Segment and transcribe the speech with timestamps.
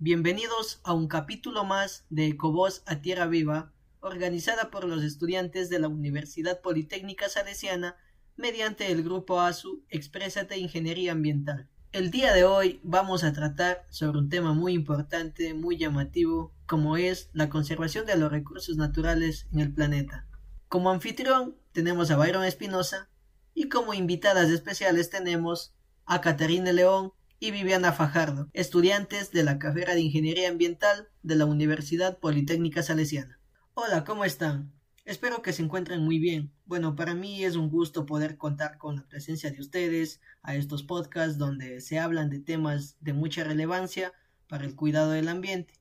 [0.00, 5.78] bienvenidos a un capítulo más de Ecovoz a Tierra Viva, organizada por los estudiantes de
[5.78, 7.96] la Universidad Politécnica Salesiana
[8.34, 11.68] mediante el grupo ASU Exprésate Ingeniería Ambiental.
[11.92, 16.96] El día de hoy vamos a tratar sobre un tema muy importante, muy llamativo, como
[16.96, 20.26] es la conservación de los recursos naturales en el planeta.
[20.66, 23.08] Como anfitrión tenemos a Byron Espinosa
[23.54, 29.94] y como invitadas especiales tenemos a Caterina León y Viviana Fajardo, estudiantes de la carrera
[29.94, 33.38] de Ingeniería Ambiental de la Universidad Politécnica Salesiana.
[33.74, 34.72] Hola, ¿cómo están?
[35.04, 36.52] Espero que se encuentren muy bien.
[36.66, 40.82] Bueno, para mí es un gusto poder contar con la presencia de ustedes a estos
[40.82, 44.12] podcasts donde se hablan de temas de mucha relevancia
[44.48, 45.74] para el cuidado del ambiente.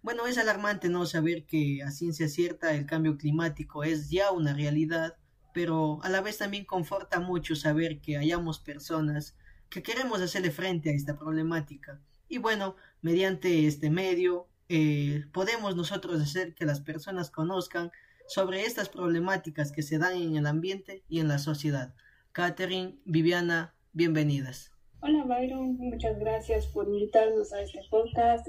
[0.00, 4.54] Bueno, es alarmante no saber que a ciencia cierta el cambio climático es ya una
[4.54, 5.16] realidad,
[5.52, 9.34] pero a la vez también conforta mucho saber que hayamos personas
[9.74, 12.00] que queremos hacerle frente a esta problemática.
[12.28, 17.90] Y bueno, mediante este medio eh, podemos nosotros hacer que las personas conozcan
[18.28, 21.92] sobre estas problemáticas que se dan en el ambiente y en la sociedad.
[22.30, 24.70] Catherine, Viviana, bienvenidas.
[25.00, 28.46] Hola Byron, muchas gracias por invitarnos a este podcast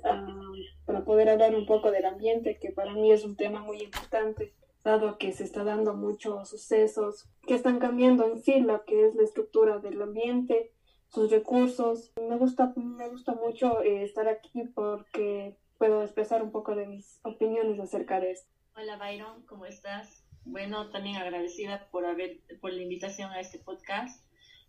[0.86, 4.53] para poder hablar un poco del ambiente, que para mí es un tema muy importante,
[4.84, 9.16] dado que se está dando muchos sucesos que están cambiando en sí lo que es
[9.16, 10.75] la estructura del ambiente
[11.16, 12.11] sus recursos.
[12.30, 17.22] Me gusta, me gusta mucho eh, estar aquí porque puedo expresar un poco de mis
[17.23, 18.52] opiniones acerca de esto.
[18.75, 20.23] Hola Byron, ¿cómo estás?
[20.44, 24.23] Bueno, también agradecida por haber por la invitación a este podcast.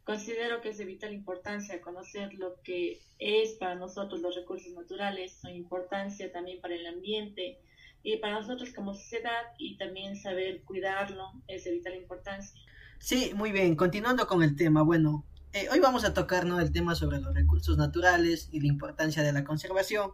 [0.04, 5.40] Considero que es de vital importancia conocer lo que es para nosotros los recursos naturales,
[5.40, 7.58] su importancia también para el ambiente
[8.04, 12.60] y para nosotros como sociedad y también saber cuidarlo es de vital importancia.
[13.00, 13.74] Sí, muy bien.
[13.74, 15.24] Continuando con el tema, bueno,
[15.56, 19.32] eh, hoy vamos a tocar el tema sobre los recursos naturales y la importancia de
[19.32, 20.10] la conservación.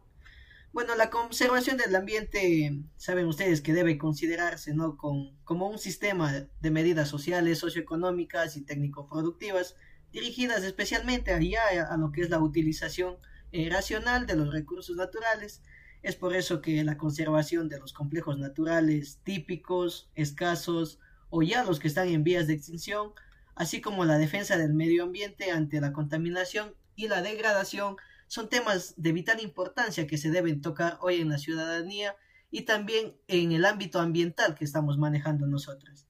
[0.73, 4.97] Bueno, la conservación del ambiente, saben ustedes que debe considerarse ¿no?
[4.97, 9.75] Con, como un sistema de medidas sociales, socioeconómicas y técnico-productivas
[10.13, 13.17] dirigidas especialmente allá a lo que es la utilización
[13.51, 15.61] eh, racional de los recursos naturales.
[16.05, 21.01] Es por eso que la conservación de los complejos naturales típicos, escasos
[21.31, 23.13] o ya los que están en vías de extinción
[23.55, 27.97] así como la defensa del medio ambiente ante la contaminación y la degradación,
[28.27, 32.17] son temas de vital importancia que se deben tocar hoy en la ciudadanía
[32.51, 36.07] y también en el ámbito ambiental que estamos manejando nosotros.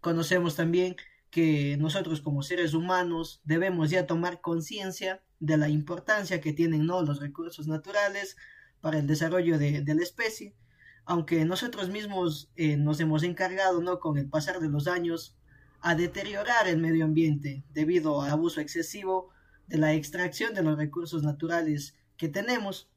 [0.00, 0.96] Conocemos también
[1.30, 7.02] que nosotros como seres humanos debemos ya tomar conciencia de la importancia que tienen ¿no?
[7.02, 8.36] los recursos naturales
[8.80, 10.54] para el desarrollo de, la especie,
[11.04, 13.98] aunque nosotros mismos eh, nos hemos encargado ¿no?
[13.98, 15.37] con el pasar de los años
[15.80, 19.30] a deteriorar el medio ambiente debido al abuso excesivo
[19.66, 22.90] de la extracción de los recursos naturales que tenemos.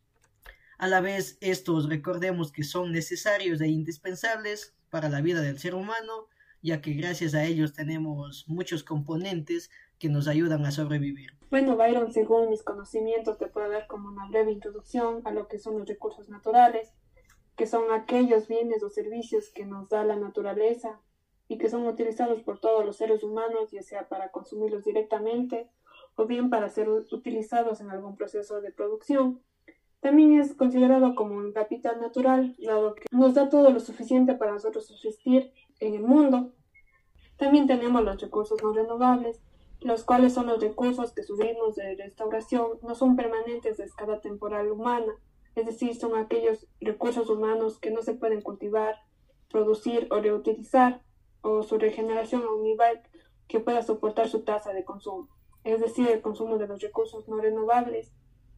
[0.78, 5.75] A la vez, estos recordemos que son necesarios e indispensables para la vida del ser
[5.75, 6.28] humano,
[6.62, 11.38] ya que gracias a ellos tenemos muchos componentes que nos ayudan a sobrevivir.
[11.52, 15.59] Bueno, Byron, según mis conocimientos, te puedo dar como una breve introducción a lo que
[15.59, 16.94] son los recursos naturales,
[17.56, 21.00] que son aquellos bienes o servicios que nos da la naturaleza
[21.51, 25.69] y que son utilizados por todos los seres humanos, ya sea para consumirlos directamente
[26.16, 29.41] o bien para ser utilizados en algún proceso de producción.
[30.00, 34.53] También es considerado como un capital natural, dado que nos da todo lo suficiente para
[34.53, 35.51] nosotros subsistir
[35.81, 36.53] en el mundo.
[37.35, 39.41] También tenemos los recursos no renovables,
[39.81, 44.72] los cuales son los recursos que subimos de restauración, no son permanentes de escala temporal
[44.72, 45.11] humana,
[45.56, 48.95] es decir, son aquellos recursos humanos que no se pueden cultivar,
[49.50, 51.01] producir o reutilizar,
[51.41, 53.00] o su regeneración a un nivel
[53.47, 55.29] que pueda soportar su tasa de consumo,
[55.63, 58.12] es decir, el consumo de los recursos no renovables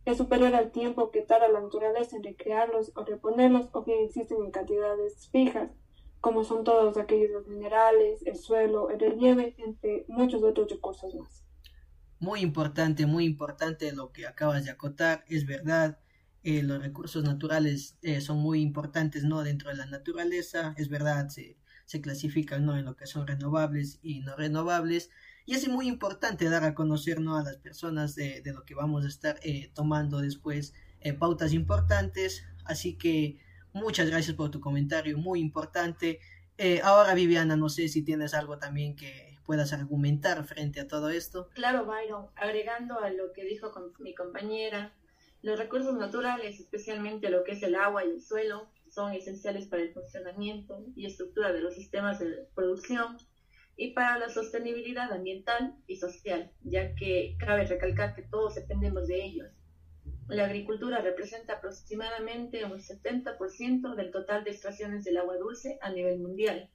[0.06, 4.44] es superior al tiempo que tarda la naturaleza en recrearlos o reponerlos o bien existen
[4.44, 5.72] en cantidades fijas,
[6.20, 11.44] como son todos aquellos minerales, el suelo, el relieve, entre muchos otros recursos más.
[12.20, 16.00] Muy importante, muy importante lo que acabas de acotar, es verdad,
[16.44, 19.44] eh, los recursos naturales eh, son muy importantes ¿no?
[19.44, 22.78] dentro de la naturaleza, es verdad, se, se clasifican ¿no?
[22.78, 25.10] en lo que son renovables y no renovables.
[25.46, 27.38] Y es muy importante dar a conocer ¿no?
[27.38, 32.46] a las personas de, lo que vamos a estar eh, tomando después eh, pautas importantes.
[32.66, 33.40] Así que
[33.74, 36.20] muchas gracias por tu comentario, muy importante.
[36.58, 41.10] Eh, ahora, Viviana, no sé si tienes algo también que puedas argumentar frente a todo
[41.10, 41.50] esto.
[41.54, 44.94] Claro, Byron, agregando a lo que dijo mi compañera,
[45.42, 49.82] los recursos naturales, especialmente lo que es el agua y el suelo, son esenciales para
[49.82, 53.18] el funcionamiento y estructura de los sistemas de producción
[53.76, 59.26] y para la sostenibilidad ambiental y social, ya que cabe recalcar que todos dependemos de
[59.26, 59.48] ellos.
[60.28, 66.20] la agricultura representa aproximadamente un 70% del total de extracciones del agua dulce a nivel
[66.20, 66.70] mundial.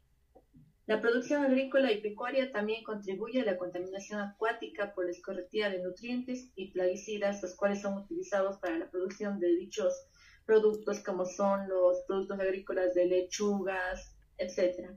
[0.86, 5.82] La producción agrícola y pecuaria también contribuye a la contaminación acuática por la escorretía de
[5.82, 9.92] nutrientes y plaguicidas, los cuales son utilizados para la producción de dichos
[10.48, 14.92] productos como son los productos agrícolas de lechugas, etc.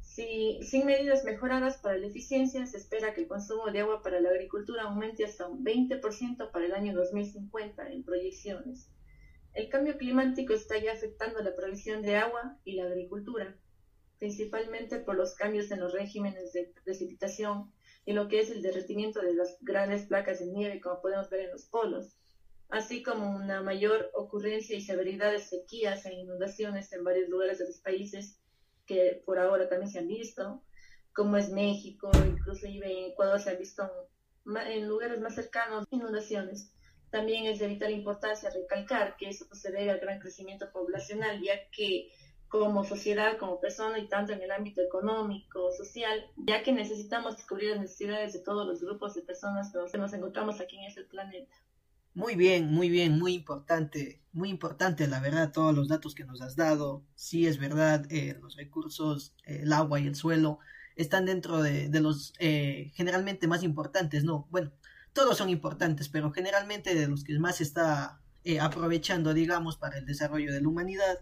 [0.00, 4.20] Si, sin medidas mejoradas para la eficiencia, se espera que el consumo de agua para
[4.20, 8.88] la agricultura aumente hasta un 20% para el año 2050 en proyecciones.
[9.54, 13.58] El cambio climático está ya afectando la provisión de agua y la agricultura,
[14.20, 17.72] principalmente por los cambios en los regímenes de precipitación
[18.04, 21.40] y lo que es el derretimiento de las grandes placas de nieve, como podemos ver
[21.40, 22.16] en los polos
[22.68, 27.66] así como una mayor ocurrencia y severidad de sequías e inundaciones en varios lugares de
[27.66, 28.40] los países
[28.86, 30.62] que por ahora también se han visto,
[31.12, 33.90] como es México, inclusive en Ecuador se han visto
[34.66, 36.72] en lugares más cercanos inundaciones.
[37.10, 41.54] También es de vital importancia recalcar que eso se debe al gran crecimiento poblacional, ya
[41.70, 42.10] que
[42.48, 47.70] como sociedad, como persona y tanto en el ámbito económico, social, ya que necesitamos cubrir
[47.70, 51.54] las necesidades de todos los grupos de personas que nos encontramos aquí en este planeta.
[52.16, 56.40] Muy bien, muy bien, muy importante, muy importante, la verdad, todos los datos que nos
[56.40, 57.04] has dado.
[57.14, 60.58] Sí, es verdad, eh, los recursos, eh, el agua y el suelo
[60.96, 64.48] están dentro de, los eh, generalmente más importantes, ¿no?
[64.50, 64.72] Bueno,
[65.12, 68.22] todos son importantes, pero generalmente de los que más se está
[68.62, 71.18] aprovechando, digamos, para el desarrollo de la humanidad.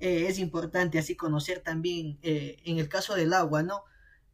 [0.00, 3.84] es importante así conocer también, en el caso del agua, ¿no?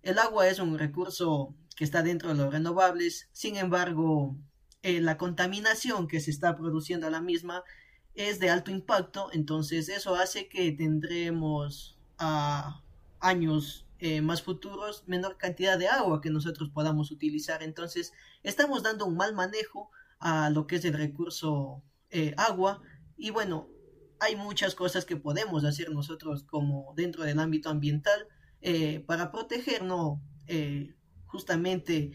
[0.03, 4.37] El agua es un recurso que está dentro de los renovables, sin embargo,
[4.83, 7.65] eh, la contaminación que se está produciendo a la misma
[8.15, 12.83] es de alto impacto, entonces eso hace que tendremos a
[13.21, 17.63] años eh, más futuros menor cantidad de agua que nosotros podamos utilizar.
[17.63, 22.81] Entonces estamos dando un mal manejo a lo que es el recurso eh, agua
[23.19, 23.69] y bueno,
[24.19, 28.29] hay muchas cosas que podemos hacer nosotros como dentro del ámbito ambiental
[29.07, 30.19] para protegernos
[31.27, 32.13] justamente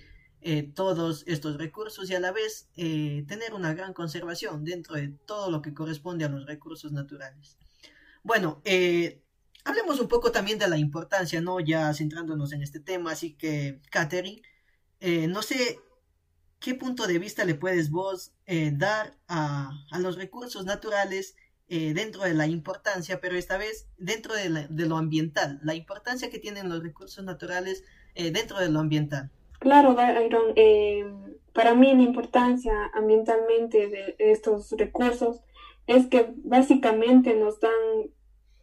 [0.48, 5.08] eh, todos estos recursos y a la vez eh, tener una gran conservación dentro de
[5.08, 7.58] todo lo que corresponde a los recursos naturales.
[8.22, 9.24] Bueno, eh,
[9.64, 11.60] hablemos un poco también de la importancia, ¿no?
[11.60, 14.44] Ya centrándonos en este tema, así que, Catherine,
[15.30, 15.80] no sé
[16.60, 18.32] qué punto de vista le puedes vos
[18.74, 21.36] dar a, los recursos naturales
[21.68, 26.38] dentro de la importancia, pero esta vez dentro de, de, lo ambiental, la importancia que
[26.38, 27.84] tienen los recursos naturales
[28.14, 29.32] dentro de lo ambiental.
[29.60, 31.06] Claro, Byron, eh,
[31.54, 35.42] para mí la importancia ambientalmente de estos recursos
[35.88, 37.72] es que básicamente nos dan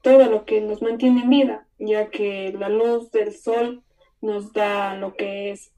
[0.03, 3.83] todo lo que nos mantiene en vida, ya que la luz del sol
[4.21, 5.73] nos da lo que es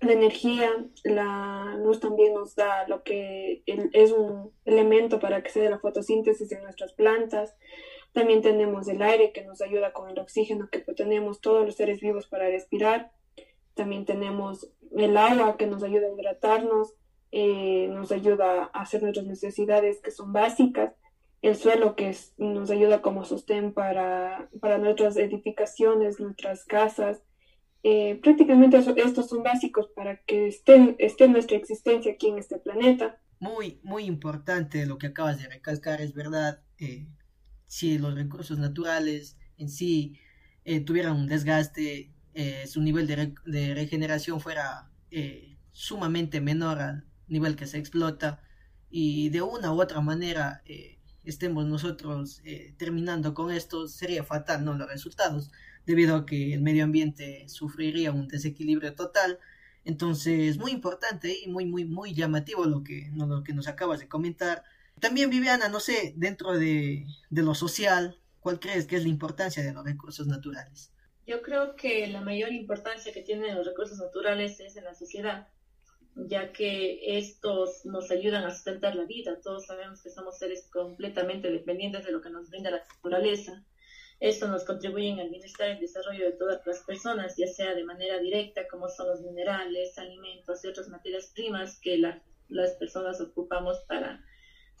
[0.00, 0.70] la energía,
[1.04, 5.78] la luz también nos da lo que es un elemento para que se dé la
[5.78, 7.54] fotosíntesis en nuestras plantas.
[8.12, 12.00] También tenemos el aire que nos ayuda con el oxígeno que tenemos todos los seres
[12.00, 13.12] vivos para respirar.
[13.80, 16.92] También tenemos el agua que nos ayuda a hidratarnos,
[17.32, 20.92] eh, nos ayuda a hacer nuestras necesidades que son básicas,
[21.40, 27.22] el suelo que nos ayuda como sostén para, para nuestras edificaciones, nuestras casas.
[27.82, 33.18] Eh, prácticamente estos son básicos para que esté, esté nuestra existencia aquí en este planeta.
[33.38, 36.60] Muy, muy importante lo que acabas de recalcar, es verdad.
[36.78, 37.08] Eh,
[37.66, 40.20] si los recursos naturales en sí
[40.84, 47.66] tuvieran un desgaste, eh, su nivel de, regeneración fuera eh, sumamente menor al nivel que
[47.66, 48.42] se explota
[48.88, 52.42] y de una u otra manera eh, estemos nosotros
[52.76, 54.74] terminando con esto, sería fatal, ¿no?
[54.74, 55.50] Los resultados,
[55.86, 59.38] debido a que el medio ambiente sufriría un desequilibrio total.
[59.84, 64.08] Entonces, muy importante y muy, muy, muy llamativo lo que, lo que nos acabas de
[64.08, 64.64] comentar.
[64.98, 69.62] También, Viviana, no sé, dentro de, de lo social, ¿cuál crees que es la importancia
[69.62, 70.90] de los recursos naturales?
[71.30, 75.46] Yo creo que la mayor importancia que tienen los recursos naturales es en la sociedad,
[76.16, 79.40] ya que estos nos ayudan a sustentar la vida.
[79.40, 83.64] Todos sabemos que somos seres completamente dependientes de lo que nos brinda la naturaleza.
[84.18, 88.18] Esto nos contribuye al bienestar y desarrollo de todas las personas, ya sea de manera
[88.18, 91.96] directa, como son los minerales, alimentos y otras materias primas que
[92.48, 94.20] las personas ocupamos para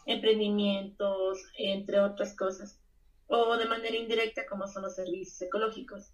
[0.04, 2.82] emprendimientos, entre otras cosas,
[3.28, 6.12] o de manera indirecta, como son los servicios ecológicos.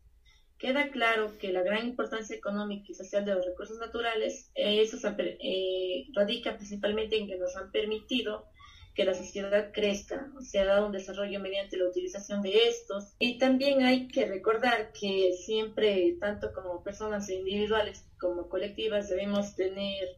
[0.58, 6.06] Queda claro que la gran importancia económica y social de los recursos naturales eh, eh,
[6.14, 8.46] radica principalmente en que nos han permitido
[8.94, 13.12] que la sociedad crezca, se ha dado un desarrollo mediante la utilización de estos.
[13.18, 20.16] Y también hay que recordar que siempre, tanto como personas individuales como colectivas, debemos tener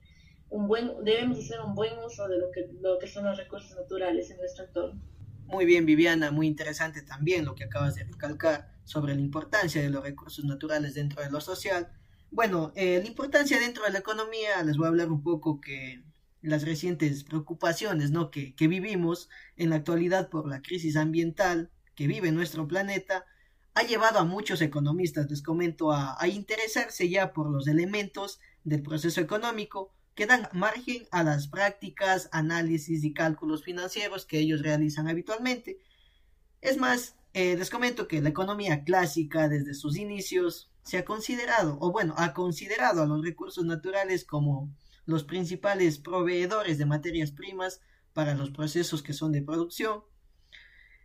[0.49, 3.77] un buen, debemos hacer un buen uso de lo que, lo que son los recursos
[3.77, 5.01] naturales en nuestro entorno.
[5.49, 9.89] Muy bien, Viviana, muy interesante también lo que acabas de recalcar sobre la importancia de
[9.89, 11.91] los recursos naturales dentro de lo social.
[12.31, 16.05] Bueno, eh, la importancia dentro de la economía, les voy a hablar un poco que
[16.43, 18.31] las recientes preocupaciones ¿no?
[18.31, 23.25] que, que vivimos en la actualidad por la crisis ambiental que vive nuestro planeta,
[23.73, 28.83] ha llevado a muchos economistas, les comento, a, a interesarse ya por los elementos del
[28.83, 35.07] proceso económico que dan margen a las prácticas, análisis y cálculos financieros que ellos realizan
[35.07, 35.79] habitualmente.
[36.61, 41.79] Es más, eh, les comento que la economía clásica desde sus inicios se ha considerado,
[41.81, 44.75] o bueno, ha considerado a los recursos naturales como
[45.07, 47.81] los principales proveedores de materias primas
[48.13, 50.03] para los procesos que son de producción.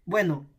[0.06, 0.50] Bueno,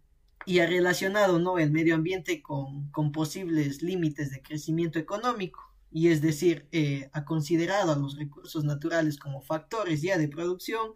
[0.47, 1.59] y ha relacionado ¿no?
[1.59, 7.25] el medio ambiente con, con posibles límites de crecimiento económico y es decir, eh, ha
[7.25, 10.93] considerado a los recursos naturales como factores ya de producción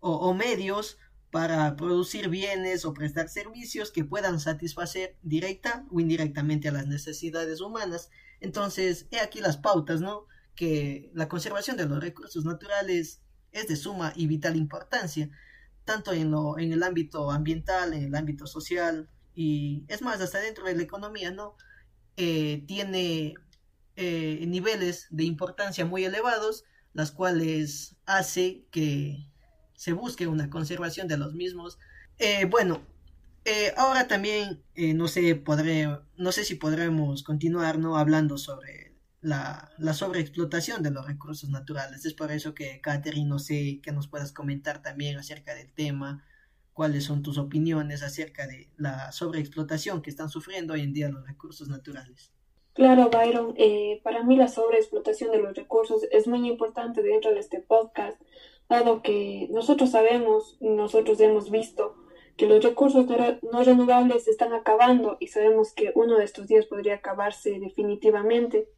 [0.00, 0.98] o, medios
[1.30, 7.60] para producir bienes o prestar servicios que puedan satisfacer directa o indirectamente a las necesidades
[7.60, 8.10] humanas.
[8.40, 10.26] Entonces, he aquí las pautas, ¿no?
[10.56, 13.22] Que la conservación de los recursos naturales
[13.52, 15.30] es de suma y vital importancia,
[15.84, 20.40] tanto en, lo, en el ámbito ambiental, en el ámbito social, y es más, hasta
[20.40, 21.54] dentro de la economía, ¿no?
[22.16, 23.34] Eh, tiene
[23.96, 29.28] eh, niveles de importancia muy elevados, las cuales hace que
[29.74, 31.78] se busque una conservación de los mismos.
[32.18, 32.82] Eh, bueno,
[33.44, 39.70] eh, ahora también no sé podré, no sé si podremos continuar no hablando sobre la,
[39.78, 42.04] la, sobreexplotación de los recursos naturales.
[42.04, 46.24] Es por eso que Catherine no sé que nos puedas comentar también acerca del tema,
[46.72, 51.26] cuáles son tus opiniones acerca de la sobreexplotación que están sufriendo hoy en día los
[51.26, 52.32] recursos naturales.
[52.74, 57.40] Claro, Byron, eh, para mí la sobreexplotación de los recursos es muy importante dentro de
[57.40, 58.18] este podcast,
[58.66, 61.96] dado que nosotros sabemos, nosotros hemos visto
[62.38, 63.06] que los recursos
[63.42, 68.68] no renovables se están acabando y sabemos que uno de estos días podría acabarse definitivamente,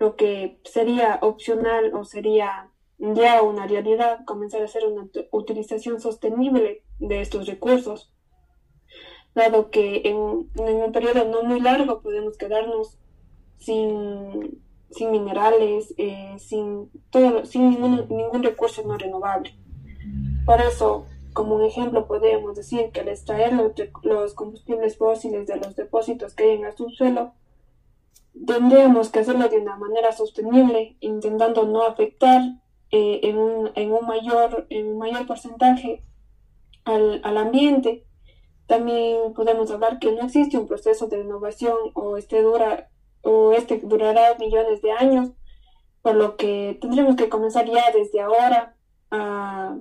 [0.00, 6.82] lo que sería opcional o sería ya una realidad comenzar a hacer una utilización sostenible
[6.98, 8.12] de estos recursos,
[9.36, 12.98] dado que en, en un periodo no muy largo podemos quedarnos
[13.58, 19.54] sin, sin minerales, eh, sin, todo, sin ningún, ningún recurso no renovable.
[20.46, 23.52] Por eso, como un ejemplo, podemos decir que al extraer
[24.02, 27.32] los, combustibles fósiles de los depósitos que hay en el subsuelo,
[28.46, 32.40] tendríamos que hacerlo de una manera sostenible, intentando no afectar
[32.90, 36.02] eh, en, un, en, un mayor, en un mayor porcentaje
[36.84, 38.04] al, al, ambiente.
[38.66, 42.88] También podemos hablar que no existe un proceso de renovación o este dura
[43.22, 45.30] o este durará millones de años,
[46.02, 48.76] por lo que tendremos que comenzar ya desde ahora
[49.10, 49.76] a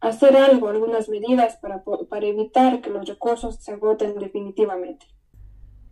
[0.00, 5.06] hacer algo, algunas medidas para, para evitar que los recursos se agoten definitivamente.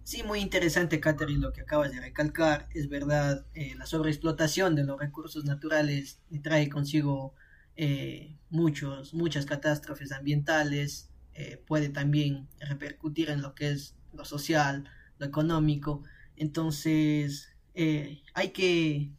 [0.04, 2.68] Sí, muy interesante, Catherine, lo que acabas de recalcar.
[2.74, 7.34] Es verdad, eh, la sobreexplotación de los recursos naturales trae consigo
[7.76, 14.84] eh, muchos, muchas catástrofes ambientales, eh, puede también repercutir en lo que es lo social,
[15.18, 16.02] lo económico.
[16.36, 19.10] Entonces, eh, hay que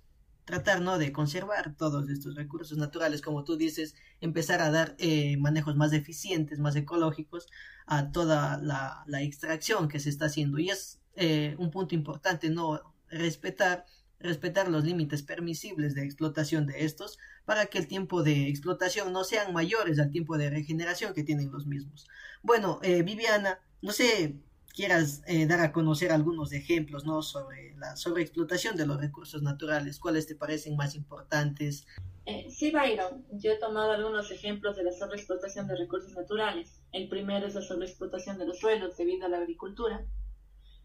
[0.46, 0.98] tratar ¿no?
[0.98, 5.92] de conservar todos estos recursos naturales, como tú dices, empezar a dar eh, manejos más
[5.94, 7.48] eficientes, más ecológicos
[7.88, 10.60] a toda la, la extracción que se está haciendo.
[10.60, 12.82] Y es eh, un punto importante, ¿no?
[13.10, 13.86] Respetar,
[14.20, 19.24] respetar los límites permisibles de explotación de estos para que el tiempo de explotación no
[19.24, 22.08] sean mayores al tiempo de regeneración que tienen los mismos.
[22.42, 24.36] Bueno, Viviana, no sé
[24.75, 27.22] quieras eh, dar a conocer algunos ejemplos ¿no?
[27.22, 30.00] sobre la sobreexplotación de los recursos naturales.
[30.00, 31.88] ¿Cuáles te parecen más importantes?
[32.25, 33.25] Eh, sí, Byron.
[33.32, 36.82] Yo he tomado algunos ejemplos de la sobreexplotación de recursos naturales.
[36.91, 40.05] El primero es la sobreexplotación de los suelos debido a la agricultura.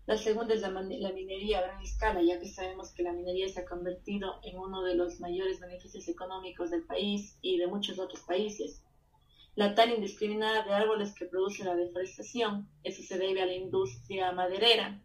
[0.07, 3.49] La segunda es la, la minería a gran escala, ya que sabemos que la minería
[3.49, 7.99] se ha convertido en uno de los mayores beneficios económicos del país y de muchos
[7.99, 8.83] otros países
[9.61, 12.67] la tala indiscriminada de árboles que produce la deforestación.
[12.83, 15.03] Eso se debe a la industria maderera.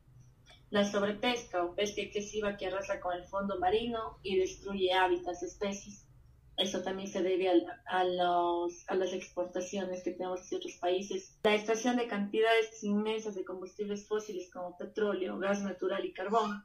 [0.70, 6.08] La sobrepesca o pesca excesiva que arrasa con el fondo marino y destruye hábitats, especies.
[6.56, 7.52] Eso también se debe
[7.86, 11.38] a, los, a las exportaciones que tenemos de otros países.
[11.44, 16.64] La extracción de cantidades inmensas de combustibles fósiles como petróleo, gas natural y carbón.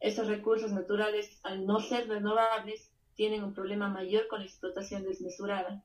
[0.00, 5.82] Esos recursos naturales, al no ser renovables, tienen un problema mayor con la explotación desmesurada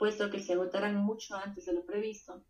[0.00, 2.42] puesto que se agotarán mucho antes de lo previsto.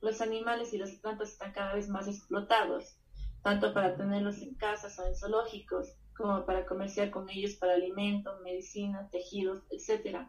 [0.00, 2.96] Los animales y las plantas están cada vez más explotados,
[3.42, 8.40] tanto para tenerlos en casas o en zoológicos, como para comerciar con ellos para alimentos,
[8.42, 10.28] medicinas, tejidos, etc.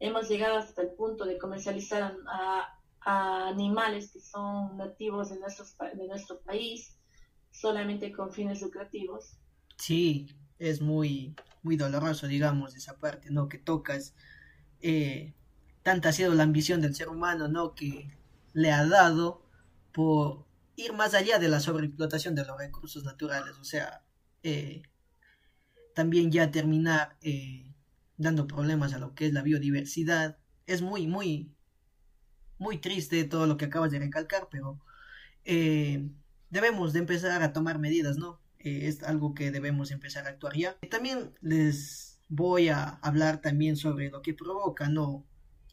[0.00, 6.06] Hemos llegado hasta el punto de comercializar a, animales que son nativos de, nuestros, de
[6.08, 6.96] nuestro país
[7.50, 9.36] solamente con fines lucrativos.
[9.76, 10.26] Sí,
[10.58, 13.46] es muy, muy doloroso, digamos, esa parte, ¿no?
[13.50, 14.14] Que tocas.
[14.86, 15.32] Eh,
[15.82, 17.74] tanta ha sido la ambición del ser humano, ¿no?
[17.74, 18.10] Que
[18.52, 19.42] le ha dado
[19.94, 20.44] por
[20.76, 24.02] ir más allá de la sobreexplotación de los recursos naturales, o sea,
[24.42, 24.82] eh,
[25.94, 27.72] también ya terminar eh,
[28.18, 30.36] dando problemas a lo que es la biodiversidad.
[30.66, 31.50] Es muy, muy,
[32.58, 34.80] muy triste todo lo que acabas de recalcar, pero
[36.50, 38.40] debemos de empezar a tomar medidas, ¿no?
[38.58, 40.76] es algo que debemos empezar a actuar ya.
[40.90, 45.24] También les voy a hablar también sobre lo que provoca, ¿no?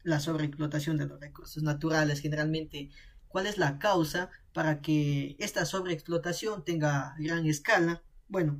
[0.03, 2.89] La sobreexplotación de los recursos naturales, generalmente
[3.27, 8.03] cuál es la causa para que esta sobreexplotación tenga gran escala.
[8.27, 8.59] Bueno,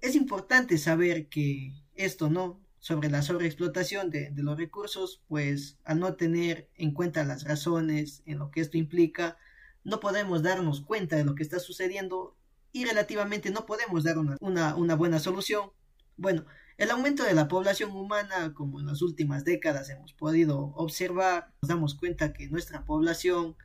[0.00, 6.00] es importante saber que esto no sobre la sobreexplotación de, de, los recursos, pues al
[6.00, 9.38] no tener en cuenta las razones en lo que esto implica,
[9.84, 12.36] no podemos darnos cuenta de lo que está sucediendo
[12.72, 15.70] y relativamente no podemos dar una, una, una buena solución.
[16.16, 16.44] Bueno,
[16.78, 21.68] el aumento de la población humana, como en las últimas décadas hemos podido observar, nos
[21.68, 23.56] damos cuenta que nuestra población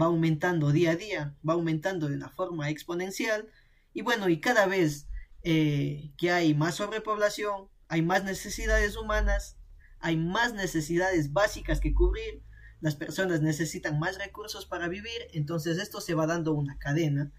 [0.00, 3.48] va aumentando día a día, va aumentando de una forma exponencial
[3.94, 5.08] y bueno, y cada vez
[5.42, 9.56] eh, que hay más sobrepoblación, hay más necesidades humanas,
[10.00, 12.42] hay más necesidades básicas que cubrir,
[12.80, 17.32] las personas necesitan más recursos para vivir, entonces esto se va dando una cadena.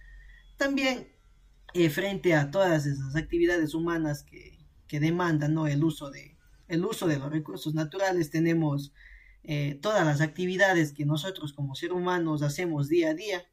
[0.57, 1.09] También
[1.73, 4.56] eh, frente a todas esas actividades humanas que,
[4.87, 5.67] que demandan ¿no?
[5.67, 8.93] el, uso de, el uso de los recursos naturales, tenemos
[9.43, 13.45] eh, todas las actividades que nosotros como seres humanos hacemos día a día.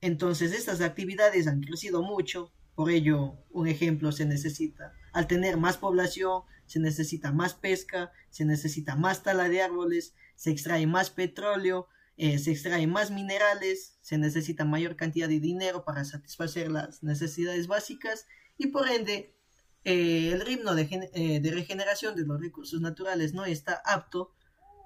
[0.00, 5.76] Entonces estas actividades han crecido mucho, por ello un ejemplo se necesita, al tener más
[5.76, 11.88] población, se necesita más pesca, se necesita más tala de árboles, se extrae más petróleo,
[12.16, 17.68] eh, se extrae más minerales, se necesita mayor cantidad de dinero para satisfacer las necesidades
[17.68, 19.37] básicas y por ende
[19.90, 24.32] eh, el ritmo de, de regeneración de los recursos naturales no está apto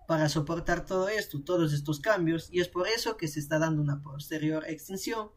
[0.07, 3.83] para soportar todo esto, todos estos cambios, y es por eso que se está dando
[3.83, 5.31] una posterior extinción.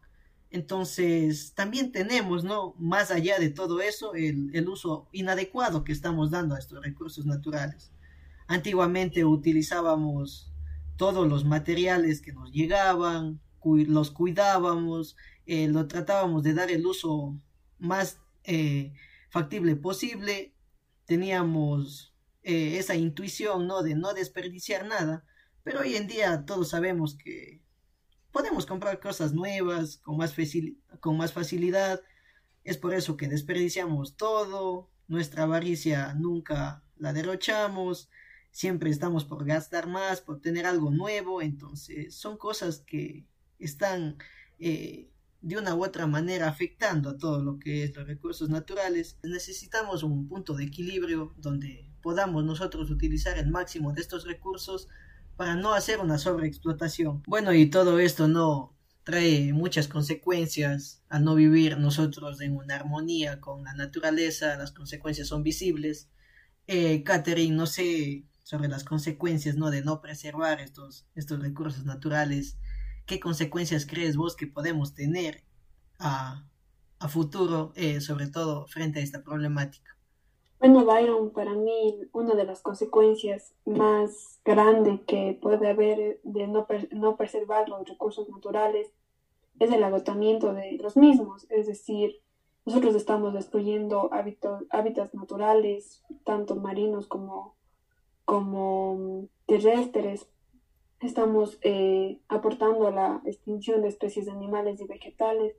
[0.52, 2.76] Entonces, también tenemos, ¿no?
[2.78, 7.92] Más allá de todo eso, el, uso inadecuado que estamos dando a estos recursos naturales.
[8.48, 10.54] Antiguamente utilizábamos
[10.96, 17.36] todos los materiales que nos llegaban, los cuidábamos, eh, lo tratábamos de dar el uso
[17.80, 18.94] más eh,
[19.30, 20.54] factible posible,
[21.06, 23.82] teníamos eh, esa intuición, ¿no?
[23.84, 25.26] De no desperdiciar nada.
[25.64, 27.62] Pero hoy en día todos sabemos que
[28.32, 30.36] podemos comprar cosas nuevas con más,
[31.00, 32.02] con más facilidad.
[32.64, 34.92] Es por eso que desperdiciamos todo.
[35.08, 38.10] Nuestra avaricia nunca la derrochamos.
[38.52, 41.42] Siempre estamos por gastar más, por tener algo nuevo.
[41.42, 43.26] Entonces son cosas que
[43.58, 44.18] están
[44.60, 45.10] eh,
[45.46, 49.20] de una u otra manera afectando a todo lo que es los recursos naturales.
[49.22, 54.88] Necesitamos un punto de equilibrio donde podamos nosotros utilizar el máximo de estos recursos
[55.38, 57.22] para no hacer una sobreexplotación.
[57.28, 63.40] Bueno, y todo esto no trae muchas consecuencias al no vivir nosotros en una armonía
[63.40, 66.10] con la naturaleza, las consecuencias son visibles.
[66.66, 69.70] Eh, Catherine, no sé sobre las consecuencias ¿no?
[69.70, 72.58] de no preservar estos, estos recursos naturales.
[73.06, 75.44] ¿Qué consecuencias crees vos que podemos tener
[76.00, 76.44] a,
[77.10, 79.96] futuro, eh, sobre todo frente a esta problemática?
[80.60, 86.66] Bueno, Byron, para mí una de las consecuencias más grandes que puede haber de no,
[86.92, 88.88] no preservar los recursos naturales
[89.60, 92.22] es el agotamiento de los mismos, es decir,
[92.66, 97.56] nosotros estamos destruyendo hábitats naturales, tanto marinos como,
[98.26, 100.28] como terrestres,
[101.02, 105.56] estamos eh, aportando a la extinción de especies de animales y vegetales,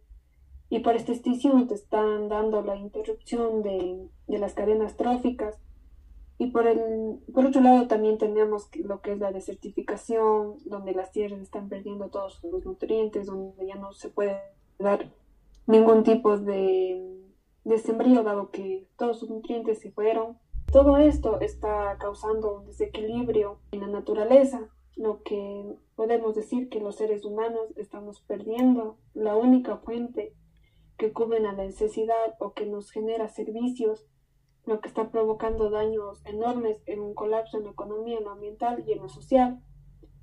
[0.68, 5.56] y por esta extinción te están dando la interrupción de, las cadenas tróficas.
[6.38, 11.12] Y por, el, por otro lado también tenemos lo que es la desertificación, donde las
[11.12, 14.38] tierras están perdiendo todos los nutrientes, donde ya no se puede
[14.78, 15.10] dar
[15.66, 17.22] ningún tipo de,
[17.64, 20.36] de sembrío, dado que todos sus nutrientes se fueron.
[20.72, 26.96] Todo esto está causando un desequilibrio en la naturaleza, lo que podemos decir que los
[26.96, 30.34] seres humanos estamos perdiendo la única fuente
[30.98, 34.06] que cubren la necesidad o que nos genera servicios,
[34.64, 38.82] lo que está provocando daños enormes en un colapso en la economía, en lo ambiental
[38.86, 39.60] y en lo social.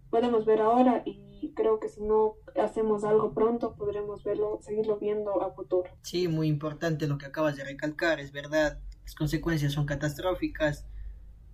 [0.09, 5.41] podemos ver ahora y creo que si no hacemos algo pronto podremos verlo, seguirlo viendo
[5.41, 5.89] a futuro.
[6.01, 10.87] Sí, muy importante lo que acabas de recalcar, es verdad, las consecuencias son catastróficas.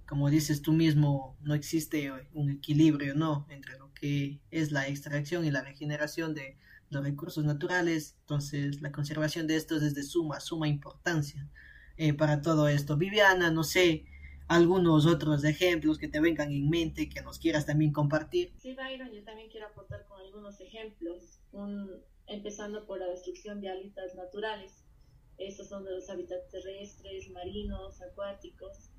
[0.09, 3.45] Como dices tú mismo, no existe un equilibrio, ¿no?
[3.51, 6.57] Entre lo que es la extracción y la regeneración de
[6.89, 11.47] los recursos naturales, entonces la conservación de estos es de suma, suma importancia
[11.95, 12.97] eh, para todo esto.
[12.97, 14.05] Viviana, no sé,
[14.47, 18.51] algunos otros ejemplos que te vengan en mente que nos quieras también compartir.
[18.57, 21.39] Sí, Byron, yo también quiero aportar con algunos ejemplos,
[22.25, 24.83] empezando por la destrucción de hábitats naturales.
[25.37, 28.89] Estos son de los hábitats terrestres, marinos, acuáticos,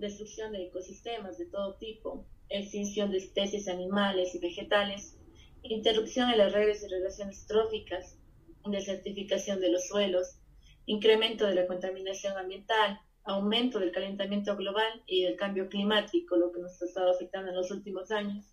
[0.00, 5.16] destrucción de ecosistemas de todo tipo, extinción de especies animales y vegetales,
[5.62, 8.16] interrupción en las redes y relaciones tróficas,
[8.64, 10.38] desertificación de los suelos,
[10.86, 16.60] incremento de la contaminación ambiental, aumento del calentamiento global y del cambio climático, lo que
[16.60, 18.44] nos ha estado afectando en los últimos años.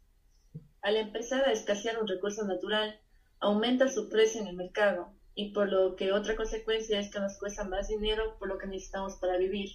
[0.81, 2.99] Al empezar a escasear un recurso natural,
[3.39, 7.37] aumenta su precio en el mercado y por lo que otra consecuencia es que nos
[7.37, 9.69] cuesta más dinero por lo que necesitamos para vivir.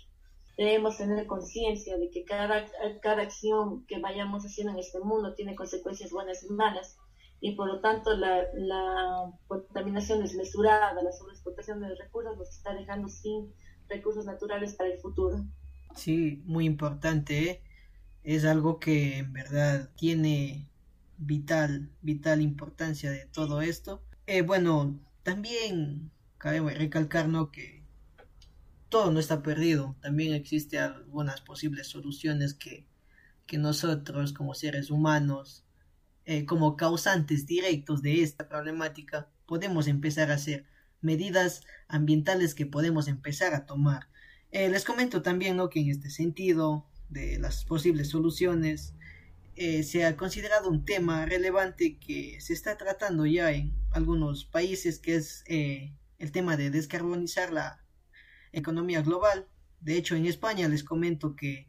[0.56, 2.66] Debemos tener conciencia de que cada,
[3.00, 6.98] cada acción que vayamos haciendo en este mundo tiene consecuencias buenas y malas
[7.40, 12.72] y por lo tanto la, la contaminación desmesurada, la sobreexplotación de los recursos nos está
[12.72, 13.52] dejando sin
[13.88, 15.44] recursos naturales para el futuro.
[15.96, 17.50] Sí, muy importante.
[17.50, 17.62] ¿eh?
[18.22, 20.68] Es algo que en verdad tiene
[21.18, 24.02] vital, vital importancia de todo esto.
[24.26, 27.50] Eh, bueno, también cabe recalcar ¿no?
[27.50, 27.81] que
[28.92, 29.96] todo no está perdido.
[30.02, 32.86] También existen algunas posibles soluciones que,
[33.46, 35.64] que nosotros como seres humanos,
[36.26, 40.66] eh, como causantes directos de esta problemática, podemos empezar a hacer
[41.00, 44.08] medidas ambientales que podemos empezar a tomar.
[44.50, 48.94] Eh, les comento también que en este sentido de las posibles soluciones
[49.56, 54.98] eh, se ha considerado un tema relevante que se está tratando ya en algunos países,
[54.98, 57.81] que es el tema de descarbonizar la
[58.52, 59.48] economía global.
[59.80, 61.68] De hecho, en España les comento que,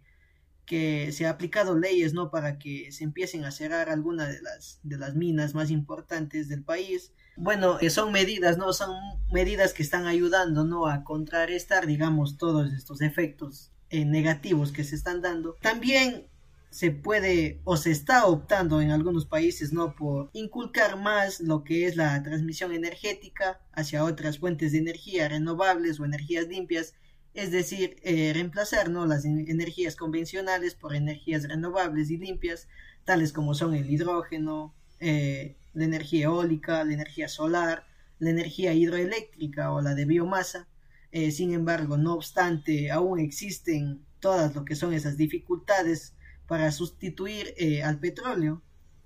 [0.65, 2.30] que se ha aplicado leyes ¿no?
[2.30, 6.63] para que se empiecen a cerrar algunas de las, de las minas más importantes del
[6.63, 8.74] país bueno, eh, son medidas, ¿no?
[8.74, 8.96] Son
[9.32, 10.88] medidas que están ayudando, ¿no?
[10.88, 15.56] A contrarrestar, digamos, todos estos efectos eh, negativos que se están dando.
[15.62, 16.28] También
[16.73, 19.95] se puede o se está optando en algunos países, ¿no?
[19.95, 25.99] Por inculcar más lo que es la transmisión energética hacia otras fuentes de energía renovables
[25.99, 26.95] o energías limpias,
[27.36, 29.05] es decir, eh, reemplazar, ¿no?
[29.05, 32.67] Las energías convencionales por energías renovables y limpias,
[33.05, 37.86] tales como son el hidrógeno, eh, la energía eólica, la energía solar,
[38.17, 40.67] la energía hidroeléctrica o la de biomasa.
[41.12, 46.15] Eh, sin embargo, no obstante, aún existen todas lo que son esas dificultades
[46.47, 48.62] para sustituir eh, al petróleo,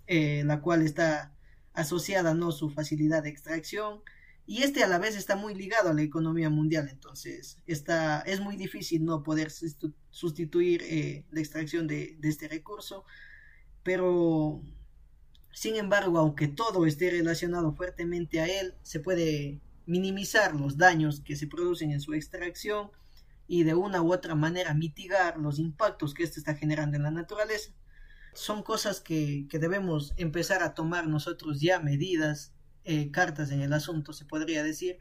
[0.07, 1.33] eh, la cual está
[1.73, 4.01] asociada no su facilidad de extracción
[4.45, 8.39] y este a la vez está muy ligado a la economía mundial, entonces está, es
[8.39, 9.51] muy difícil no poder
[10.09, 13.03] sustituir la extracción de este recurso,
[13.83, 14.63] pero
[15.57, 21.35] sin embargo, aunque todo esté relacionado fuertemente a él, se puede minimizar los daños que
[21.35, 22.91] se producen en su extracción
[23.47, 27.11] y de una u otra manera mitigar los impactos que esto está generando en la
[27.11, 27.71] naturaleza.
[28.33, 34.13] Son cosas que, debemos empezar a tomar nosotros ya medidas, eh, cartas en el asunto,
[34.13, 34.97] se podría decir,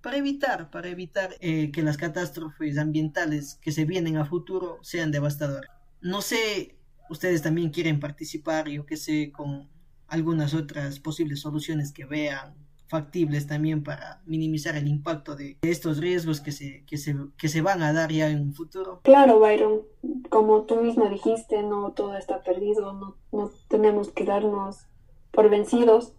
[0.00, 5.10] para evitar, para evitar eh, que las catástrofes ambientales que se vienen a futuro sean
[5.10, 5.70] devastadoras.
[6.00, 6.76] No sé,
[7.10, 9.68] ustedes también quieren participar, yo que sé, con
[10.08, 12.54] algunas otras posibles soluciones que vean
[12.90, 17.62] factibles también para minimizar el impacto de estos riesgos que se, que se, que se
[17.62, 19.00] van a dar ya en un futuro.
[19.04, 19.82] Claro, Byron,
[20.28, 24.88] como tú mismo dijiste, no todo está perdido, no, no tenemos que darnos
[25.30, 26.14] por vencidos.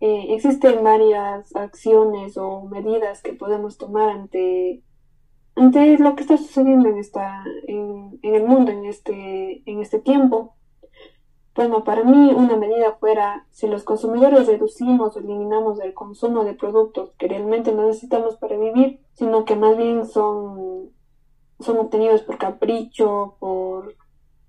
[0.00, 4.82] Eh, existen varias acciones o medidas que podemos tomar ante,
[5.56, 9.98] ante lo que está sucediendo en, esta, en, en el mundo en este, en este
[9.98, 10.54] tiempo.
[11.54, 16.54] Bueno, para mí una medida fuera si los consumidores reducimos o eliminamos el consumo de
[16.54, 20.90] productos que realmente no necesitamos para vivir, sino que más bien son,
[21.58, 23.96] son obtenidos por capricho, por,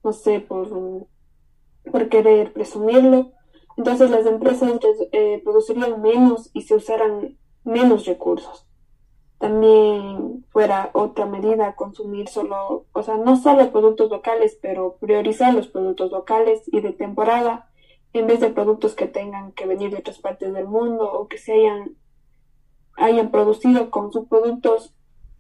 [0.04, 0.70] no sé, por,
[1.92, 3.32] por querer presumirlo.
[3.78, 4.72] Entonces las empresas
[5.12, 8.68] eh, producirían menos y se usaran menos recursos
[9.42, 15.68] también fuera otra medida consumir solo, o sea, no solo productos locales, pero priorizar los
[15.68, 17.68] productos locales y de temporada
[18.14, 21.40] en vez de productos que tengan que venir de otras partes del mundo o que
[21.40, 21.96] se hayan,
[22.98, 24.94] hayan producido con subproductos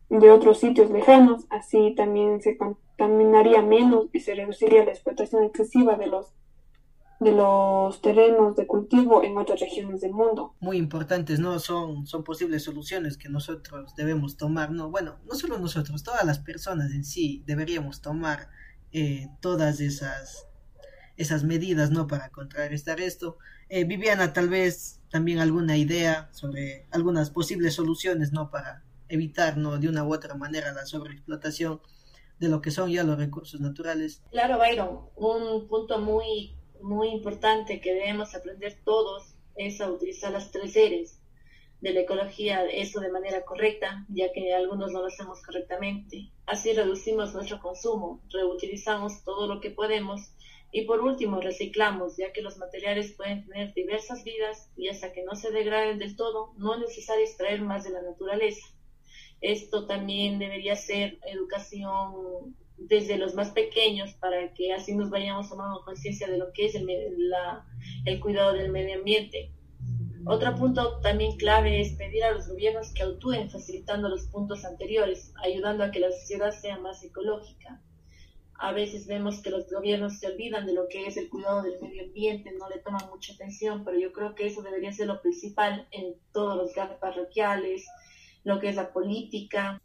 [0.10, 5.96] de otros sitios lejanos, así también se contaminaría menos y se reduciría la explotación excesiva
[5.96, 6.34] de los
[7.22, 10.56] de los terrenos de cultivo en otras regiones del mundo.
[10.60, 11.60] Muy importantes, ¿no?
[11.60, 14.90] Son, son posibles soluciones que nosotros debemos tomar, ¿no?
[14.90, 18.50] Bueno, no solo nosotros, todas las personas en sí deberíamos tomar
[18.92, 20.48] eh, todas esas,
[21.16, 22.08] esas medidas, ¿no?
[22.08, 23.38] Para contrarrestar esto.
[23.70, 28.50] Eh, Viviana, tal vez también alguna idea sobre algunas posibles soluciones, ¿no?
[28.50, 29.78] Para evitar, ¿no?
[29.78, 31.82] De una u otra manera la sobreexplotación
[32.40, 34.24] de lo que son ya los recursos naturales.
[34.32, 40.52] Claro, Byron, un punto muy muy importante que debemos aprender todos es a utilizar las
[40.52, 41.17] tres seres
[41.82, 46.30] de la ecología, eso de manera correcta, ya que algunos no lo hacemos correctamente.
[46.46, 50.32] Así reducimos nuestro consumo, reutilizamos todo lo que podemos
[50.72, 55.24] y por último reciclamos, ya que los materiales pueden tener diversas vidas y hasta que
[55.24, 58.65] no se degraden del todo, no es necesario extraer más de la naturaleza.
[59.41, 62.56] Esto también debería ser educación
[62.88, 66.76] desde los más pequeños para que así nos vayamos tomando conciencia de lo que es
[66.76, 66.88] el,
[68.06, 69.52] el cuidado del medio ambiente.
[70.26, 75.34] Otro punto también clave es pedir a los gobiernos que actúen facilitando los puntos anteriores,
[75.44, 77.82] ayudando a que la sociedad sea más ecológica.
[78.54, 81.82] A veces vemos que los gobiernos se olvidan de lo que es el cuidado del
[81.82, 85.20] medio ambiente, no le toman mucha atención, pero yo creo que eso debería ser lo
[85.20, 87.84] principal en todos los gastos parroquiales,
[88.44, 89.82] lo que es la política.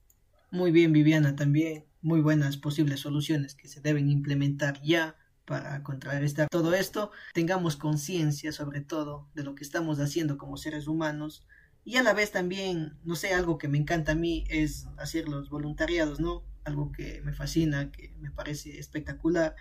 [0.51, 6.49] Muy bien, Viviana, también muy buenas posibles soluciones que se deben implementar ya para contrarrestar
[6.49, 11.47] todo esto, tengamos conciencia sobre todo de lo que estamos haciendo como seres humanos
[11.85, 15.29] y a la vez también, no sé, algo que me encanta a mí es hacer
[15.29, 16.45] los voluntariados, ¿no?
[16.65, 19.57] Algo que me fascina, que me parece espectacular,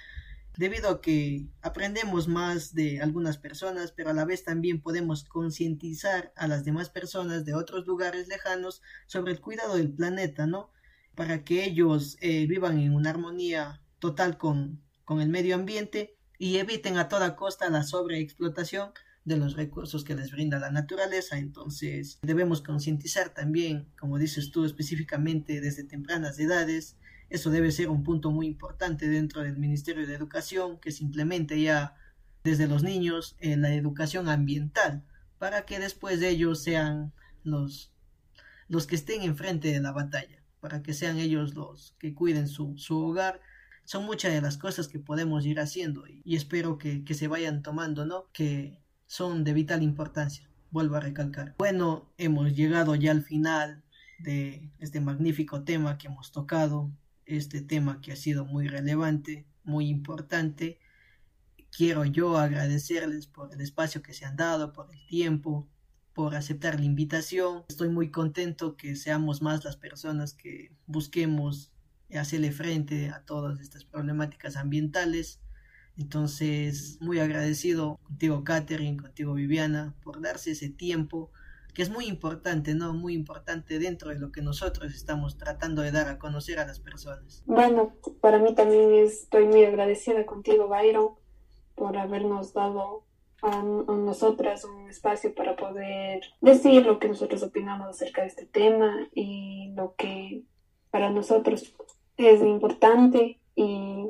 [0.58, 6.32] debido a que aprendemos más de algunas personas, pero a la vez también podemos concientizar
[6.36, 10.72] a las demás personas de otros lugares lejanos sobre el cuidado del planeta, ¿no?
[11.16, 16.58] Para que ellos eh, vivan en una armonía total con, con el medio ambiente y
[16.58, 18.92] eviten a toda costa la sobreexplotación
[19.24, 21.38] de los recursos que les brinda la naturaleza.
[21.38, 26.98] Entonces debemos concientizar también, como dices tú específicamente, desde tempranas edades.
[27.30, 31.60] Eso debe ser un punto muy importante dentro del Ministerio de Educación, que se implemente
[31.60, 31.96] ya
[32.44, 35.04] desde los niños en la educación ambiental,
[35.40, 37.12] para que después de ellos sean
[37.44, 37.92] los,
[38.68, 42.76] los que estén enfrente de la batalla para que sean ellos los que cuiden su,
[42.90, 43.40] hogar.
[43.84, 47.62] Son muchas de las cosas que podemos ir haciendo y, espero que, que se vayan
[47.62, 48.32] tomando, ¿no?
[48.34, 50.50] Que son de vital importancia.
[50.72, 51.54] Vuelvo a recalcar.
[51.60, 53.84] Bueno, hemos llegado ya al final
[54.18, 56.92] de este magnífico tema que hemos tocado,
[57.28, 60.80] este tema que ha sido muy relevante, muy importante.
[61.70, 65.70] Quiero yo agradecerles por el espacio que se han dado, por el tiempo,
[66.16, 67.66] por aceptar la invitación.
[67.68, 71.72] Estoy muy contento que seamos más las personas que busquemos
[72.18, 75.42] hacerle frente a todas estas problemáticas ambientales.
[75.98, 81.32] Entonces, muy agradecido contigo, Catherine, contigo, Viviana, por darse ese tiempo,
[81.74, 82.94] que es muy importante, ¿no?
[82.94, 86.80] Muy importante dentro de lo que nosotros estamos tratando de dar a conocer a las
[86.80, 87.44] personas.
[87.46, 91.10] Bueno, para mí también estoy muy agradecida contigo, Byron,
[91.76, 93.04] por habernos dado
[93.46, 99.08] a, nosotras un espacio para poder decir lo que nosotros opinamos acerca de este tema
[99.14, 100.44] y lo que
[100.92, 101.74] para nosotros
[102.18, 104.10] es importante y,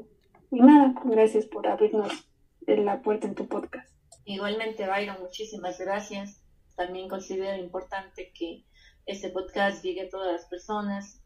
[0.52, 2.28] y nada, gracias por abrirnos
[2.68, 3.90] la puerta en tu podcast.
[4.26, 6.42] Igualmente, Byron, muchísimas gracias.
[6.76, 8.64] También considero importante que
[9.06, 11.22] este podcast llegue a todas las personas,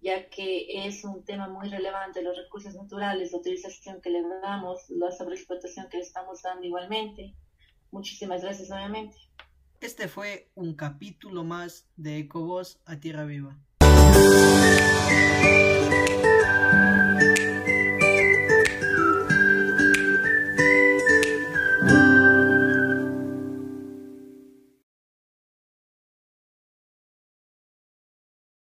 [0.00, 4.88] ya que es un tema muy relevante, los recursos naturales, la utilización que le damos,
[4.90, 7.34] la sobreexplotación que le estamos dando igualmente.
[7.90, 9.16] Muchísimas gracias nuevamente.
[9.80, 13.56] Este fue un capítulo más de Ecovoz a Tierra Viva.